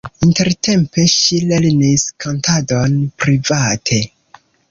Intertempe 0.27 1.03
ŝi 1.15 1.37
lernis 1.51 2.05
kantadon 2.25 2.97
private. 3.25 4.03